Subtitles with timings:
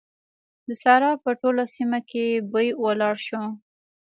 [0.67, 3.43] د سارا په ټوله سيمه کې بوی ولاړ شو.